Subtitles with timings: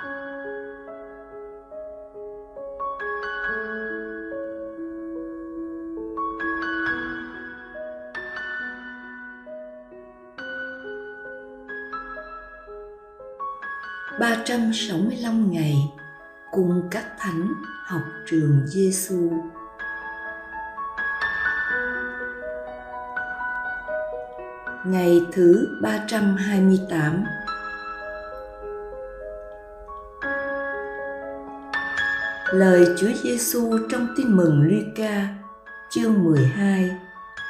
[0.00, 0.06] ba
[14.44, 15.74] trăm sáu mươi lăm ngày
[16.50, 17.52] cùng các thánh
[17.86, 19.32] học trường Giêsu.
[24.86, 27.24] Ngày thứ 328
[32.52, 35.28] Lời Chúa Giêsu trong Tin mừng Luca,
[35.90, 36.90] chương 12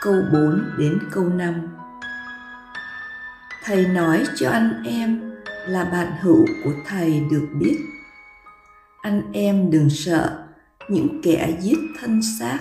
[0.02, 1.68] câu 4 đến câu 5
[3.64, 5.32] Thầy nói cho anh em
[5.68, 7.78] là bạn hữu của thầy được biết.
[9.02, 10.44] Anh em đừng sợ,
[10.88, 12.58] những kẻ giết thân xác,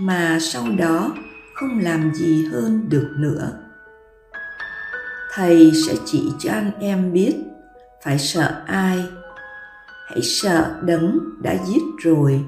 [0.00, 1.12] mà sau đó
[1.54, 3.52] không làm gì hơn được nữa.
[5.32, 7.34] Thầy sẽ chỉ cho anh em biết,
[8.04, 9.04] phải sợ ai
[10.04, 12.44] hãy sợ đấng đã giết rồi,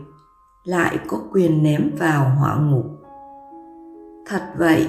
[0.64, 2.86] lại có quyền ném vào hỏa ngục.
[4.26, 4.88] Thật vậy,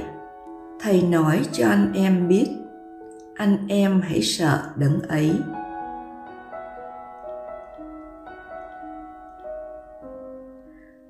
[0.79, 2.47] thầy nói cho anh em biết,
[3.35, 5.31] anh em hãy sợ đấng ấy.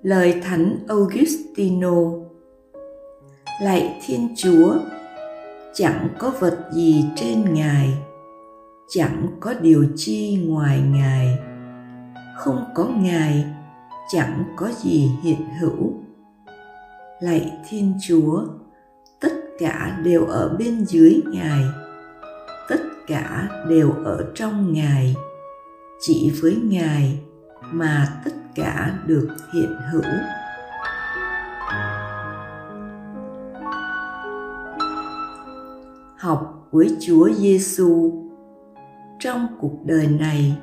[0.02, 1.96] Lời thánh augustino,
[3.62, 4.76] lạy thiên chúa,
[5.74, 8.07] chẳng có vật gì trên ngài
[8.90, 11.38] chẳng có điều chi ngoài ngài.
[12.38, 13.46] Không có ngài,
[14.12, 15.94] chẳng có gì hiện hữu.
[17.20, 18.46] Lạy thiên chúa,
[19.20, 21.64] tất cả đều ở bên dưới ngài.
[22.70, 25.16] Tất cả đều ở trong ngài.
[26.00, 27.20] Chỉ với ngài
[27.62, 30.04] mà tất cả được hiện hữu.
[36.18, 38.27] Học với Chúa Giêsu
[39.20, 40.58] trong cuộc đời này,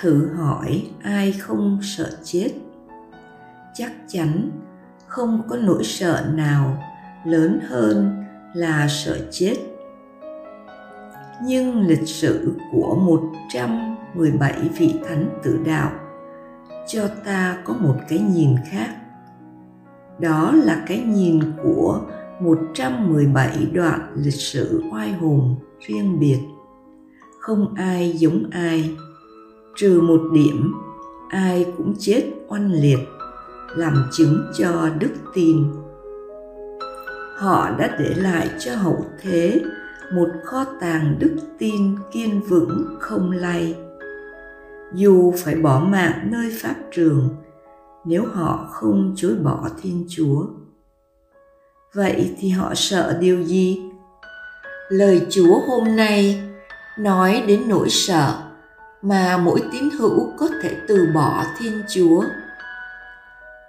[0.00, 2.48] thử hỏi ai không sợ chết
[3.74, 4.50] chắc chắn
[5.06, 6.82] không có nỗi sợ nào
[7.24, 8.24] lớn hơn
[8.54, 9.54] là sợ chết
[11.42, 15.90] nhưng lịch sử của 117 vị thánh tử đạo
[16.86, 18.96] cho ta có một cái nhìn khác.
[20.20, 22.00] Đó là cái nhìn của
[22.40, 25.56] 117 đoạn lịch sử oai hùng
[25.86, 26.38] riêng biệt.
[27.46, 28.96] Không ai giống ai,
[29.76, 30.74] trừ một điểm,
[31.28, 32.98] ai cũng chết oanh liệt,
[33.76, 35.64] làm chứng cho đức tin.
[37.36, 39.60] Họ đã để lại cho hậu thế
[40.14, 43.74] một kho tàng đức tin kiên vững không lay.
[44.94, 47.28] Dù phải bỏ mạng nơi pháp trường
[48.04, 50.46] nếu họ không chối bỏ thiên chúa.
[51.94, 53.82] Vậy thì họ sợ điều gì?
[54.88, 56.42] Lời chúa hôm nay
[56.98, 58.34] nói đến nỗi sợ
[59.02, 62.24] mà mỗi tín hữu có thể từ bỏ thiên chúa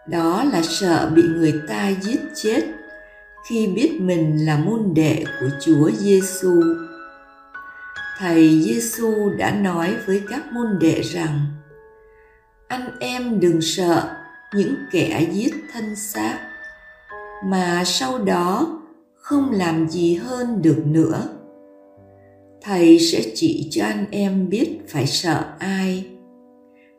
[0.08, 2.64] đó là sợ bị người ta giết chết
[3.50, 6.64] khi biết mình là môn đệ của Chúa Giêsu.
[8.18, 11.40] Thầy Giêsu đã nói với các môn đệ rằng:
[12.68, 14.16] Anh em đừng sợ
[14.54, 16.40] những kẻ giết thân xác,
[17.46, 18.80] mà sau đó
[19.16, 21.24] không làm gì hơn được nữa.
[22.68, 26.06] Thầy sẽ chỉ cho anh em biết phải sợ ai.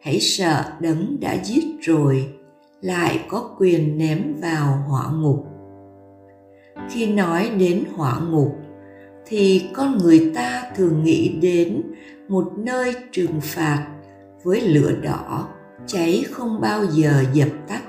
[0.01, 2.29] Hãy sợ đấng đã giết rồi,
[2.81, 5.47] lại có quyền ném vào hỏa ngục.
[6.91, 8.57] Khi nói đến hỏa ngục,
[9.27, 11.83] thì con người ta thường nghĩ đến
[12.29, 13.87] một nơi trừng phạt
[14.45, 15.49] với lửa đỏ,
[15.87, 17.83] cháy không bao giờ dập tắt.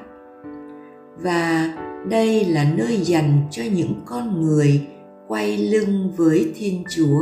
[1.22, 1.74] Và
[2.10, 4.88] đây là nơi dành cho những con người
[5.28, 7.22] quay lưng với thiên chúa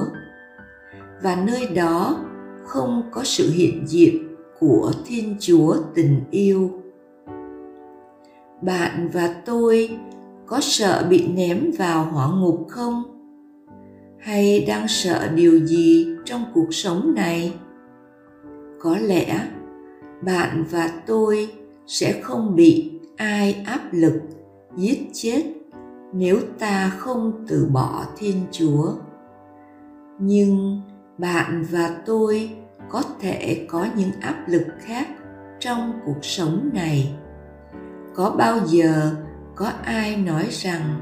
[1.22, 2.25] và nơi đó
[2.63, 4.28] không có sự hiện diện
[4.59, 6.72] của thiên chúa tình yêu.
[8.61, 9.89] Bạn và tôi
[10.45, 13.03] có sợ bị ném vào hỏa ngục không?
[14.19, 17.53] Hay đang sợ điều gì trong cuộc sống này?
[18.80, 19.47] Có lẽ
[20.21, 21.51] bạn và tôi
[21.88, 24.21] sẽ không bị ai áp lực,
[24.75, 25.44] giết chết
[26.13, 28.94] nếu ta không từ bỏ thiên chúa.
[30.19, 30.81] Nhưng
[31.17, 32.49] bạn và tôi
[32.89, 35.07] có thể có những áp lực khác
[35.59, 37.15] trong cuộc sống này.
[38.15, 39.11] Có bao giờ
[39.55, 41.01] có ai nói rằng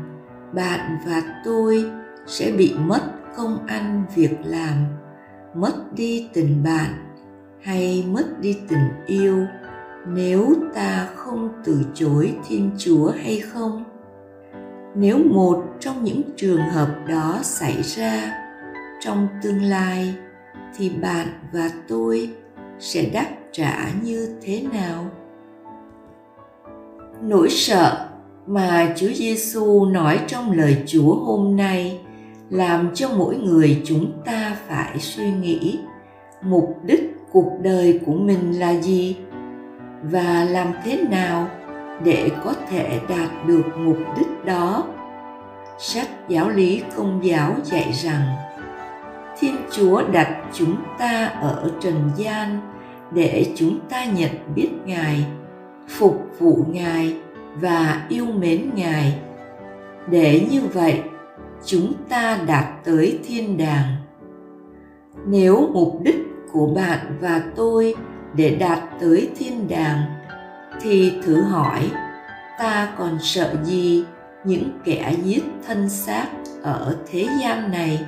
[0.54, 1.86] bạn và tôi
[2.28, 3.02] sẽ bị mất
[3.38, 4.86] công ăn việc làm,
[5.54, 6.94] mất đi tình bạn
[7.62, 9.46] hay mất đi tình yêu
[10.08, 13.84] nếu ta không từ chối thiên chúa hay không?
[14.96, 18.45] Nếu một trong những trường hợp đó xảy ra
[19.00, 20.14] trong tương lai
[20.78, 22.30] thì bạn và tôi
[22.80, 25.06] sẽ đáp trả như thế nào?
[27.22, 28.10] Nỗi sợ
[28.48, 32.00] mà Chúa Giêsu nói trong lời Chúa hôm nay
[32.50, 35.80] làm cho mỗi người chúng ta phải suy nghĩ
[36.42, 39.18] mục đích cuộc đời của mình là gì
[40.04, 41.48] và làm thế nào
[42.04, 44.84] để có thể đạt được mục đích đó.
[45.80, 48.22] Sách giáo lý công giáo dạy rằng
[49.40, 52.60] thiên chúa đặt chúng ta ở trần gian
[53.12, 55.26] để chúng ta nhận biết ngài,
[55.90, 57.18] phục vụ ngài
[57.56, 59.20] và yêu mến ngài.
[60.10, 61.02] Để như vậy,
[61.66, 63.96] chúng ta đạt tới thiên đàng.
[65.26, 66.20] Nếu mục đích
[66.52, 67.96] của bạn và tôi
[68.36, 70.02] để đạt tới thiên đàng,
[70.82, 71.92] thì thử hỏi,
[72.60, 74.06] ta còn sợ gì
[74.44, 76.28] những kẻ giết thân xác
[76.64, 78.06] ở thế gian này?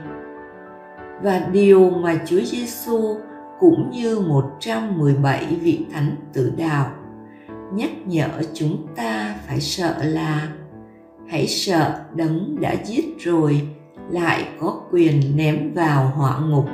[1.22, 3.18] Và điều mà Chúa Giêsu
[3.60, 6.92] cũng như 117 vị thánh tử đạo
[7.74, 10.48] nhắc nhở chúng ta phải sợ là,
[11.28, 13.62] hãy sợ đấng đã giết rồi
[14.10, 16.66] lại có quyền ném vào hỏa ngục.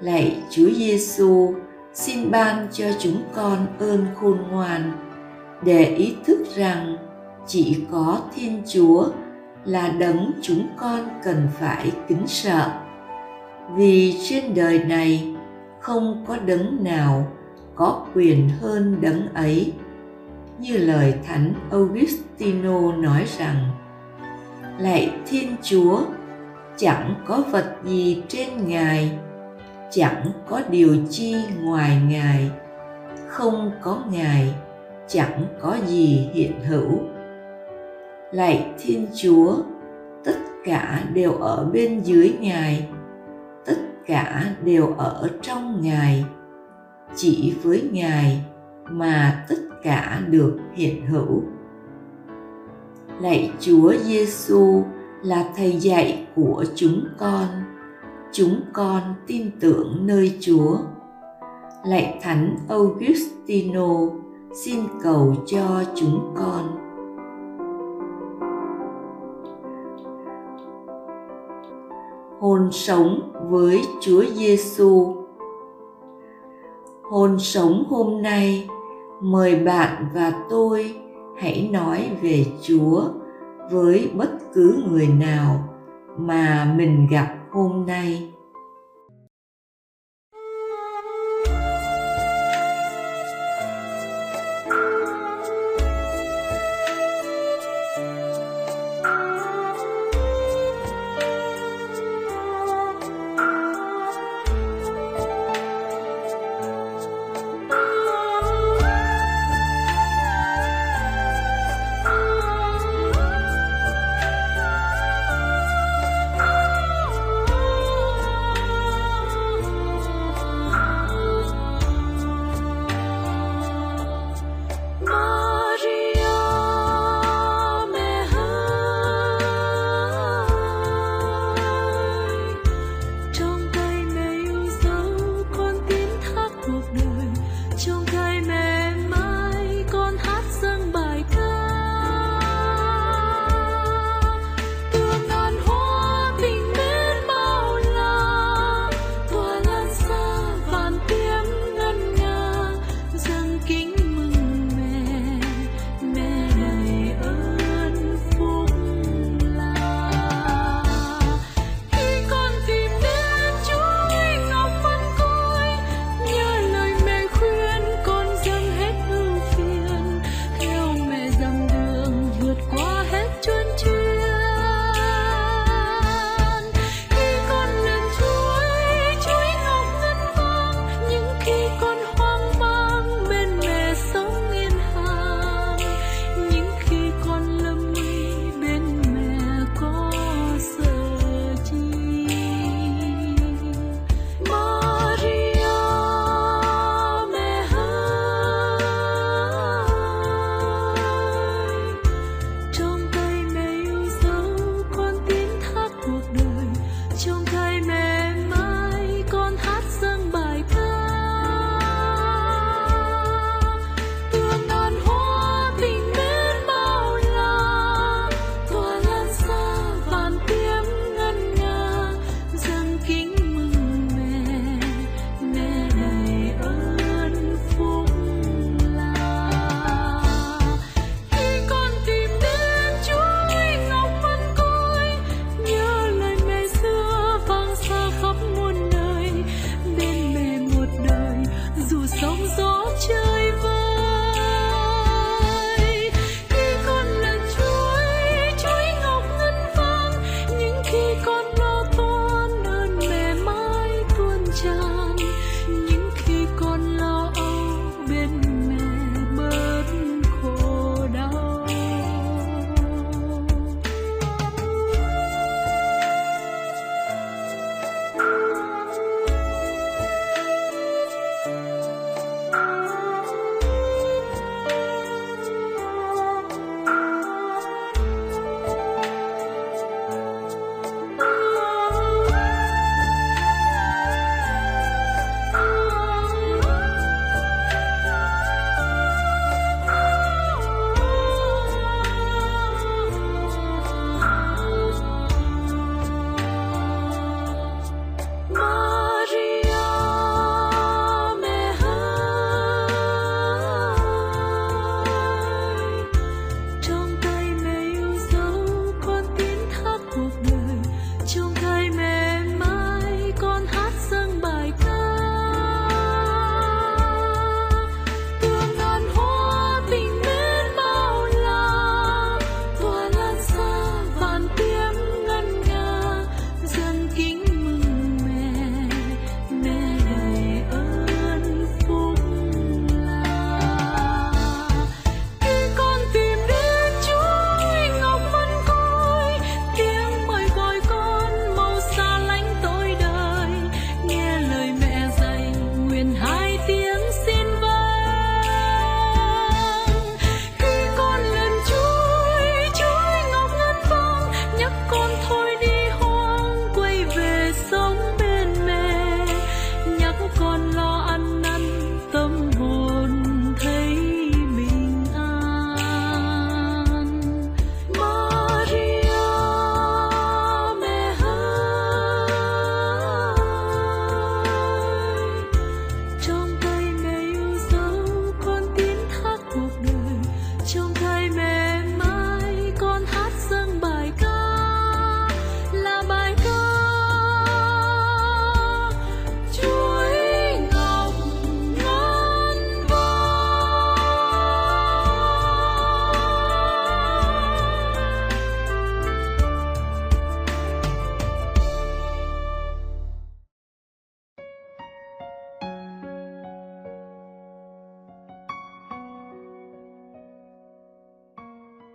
[0.00, 1.54] Lạy Chúa Giêsu
[1.94, 4.92] xin ban cho chúng con ơn khôn ngoan,
[5.64, 6.96] để ý thức rằng
[7.46, 9.08] chỉ có Thiên Chúa
[9.64, 12.70] là đấng chúng con cần phải kính sợ.
[13.76, 15.34] Vì trên đời này
[15.80, 17.32] không có đấng nào
[17.74, 19.72] có quyền hơn đấng ấy.
[20.58, 23.56] Như lời Thánh Augustino nói rằng:
[24.78, 26.00] Lạy Thiên Chúa,
[26.76, 29.18] chẳng có vật gì trên Ngài
[29.90, 32.50] chẳng có điều chi ngoài ngài
[33.28, 34.54] không có ngài
[35.08, 36.98] chẳng có gì hiện hữu
[38.32, 39.56] lạy thiên chúa
[40.24, 42.88] tất cả đều ở bên dưới ngài
[43.66, 46.24] tất cả đều ở trong ngài
[47.16, 48.44] chỉ với ngài
[48.90, 51.42] mà tất cả được hiện hữu
[53.20, 54.82] lạy chúa giêsu
[55.22, 57.46] là thầy dạy của chúng con
[58.32, 60.78] chúng con tin tưởng nơi Chúa.
[61.84, 63.88] Lạy Thánh Augustino,
[64.64, 66.79] xin cầu cho chúng con.
[72.40, 75.14] Hôn sống với Chúa Giêsu.
[77.02, 78.68] Hôn sống hôm nay,
[79.20, 80.94] mời bạn và tôi
[81.38, 83.02] hãy nói về Chúa
[83.70, 85.68] với bất cứ người nào
[86.18, 88.32] mà mình gặp hôm nay